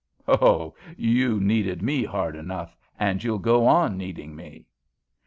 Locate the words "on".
3.67-3.99